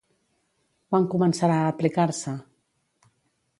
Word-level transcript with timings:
Quan 0.93 1.05
començarà 1.11 1.59
a 1.65 1.69
aplicar-se? 1.75 2.35